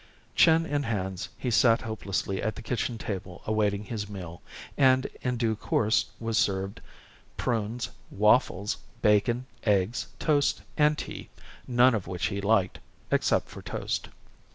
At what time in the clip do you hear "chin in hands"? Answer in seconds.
0.35-1.29